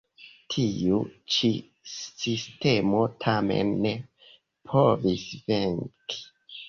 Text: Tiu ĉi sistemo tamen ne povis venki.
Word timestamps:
Tiu 0.53 1.01
ĉi 1.33 1.51
sistemo 1.97 3.03
tamen 3.27 3.75
ne 3.87 3.93
povis 4.73 5.29
venki. 5.53 6.23